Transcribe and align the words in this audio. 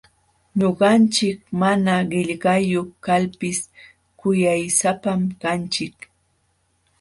Ñuqanchik 0.59 1.39
mana 1.61 1.93
qillayniyuq 2.11 2.89
kalpis 3.05 3.59
kuyaysapam 4.19 5.21
kanchik. 5.41 5.95